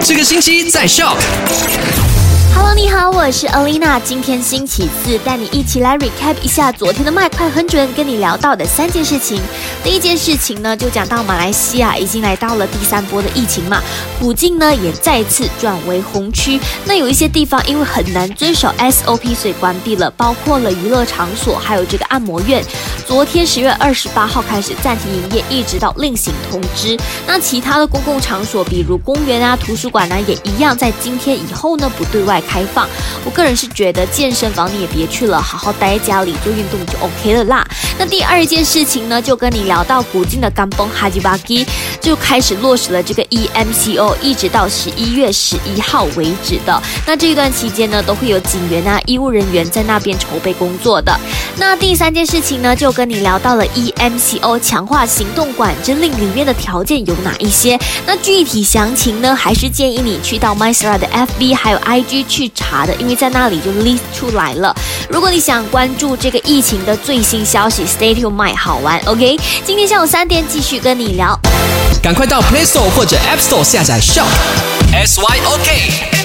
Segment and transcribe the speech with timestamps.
[0.00, 1.16] 这个星期在笑。
[2.54, 4.00] Hello，你好，我是 Alina。
[4.02, 9.40] 今天星期四，带你一起来 recap 一下昨天的麦快很准跟你聊到的三件事情。
[9.82, 13.82] 第一件事情呢，就讲到马来西亚已经来到了第三波的疫情嘛，
[14.18, 16.60] 古晋呢也再次转为红区。
[16.84, 22.64] 那有一些地方因为很难遵守 SOP，所以关闭了，包括了娱乐场所，还有这个按摩院。
[23.06, 26.96] 昨天十月二十八号开始暂停营业，一直到另行通知。
[27.26, 32.88] 那其他的公共场所，比如公园啊、图书馆呢，也一样在今天以后呢不对外开放。
[33.24, 37.66] 我个人是觉得健身房你也别去了，好好待在家里做运动就 OK 了啦。
[37.98, 41.66] 那第二件事情呢，就跟你聊到古今的干崩哈吉巴基
[42.00, 46.82] 就开始落实了这个 EMCO，一直到十一月十一号为止的。
[47.06, 51.18] 那这段期间呢，都会有警员啊、医务人员在那边筹备工作的。
[51.56, 57.78] 那第三件事情呢，就跟你聊到了 EMCO 强化行动管制令里面的条件有哪一些？
[58.06, 64.74] 那具体详情呢，还是建议你去到 MySra 的 FB 还有 IG 去查的，因为在那里就 list 出来了。
[65.08, 69.38] 如果你想关注这个疫情的最新消息，Stay tuned，my 好玩，OK？
[69.64, 71.38] 今天下午三点继续跟你聊。
[72.02, 74.24] 赶快到 Play Store 或者 App Store 下载 Shop。
[74.92, 76.19] S Y O K。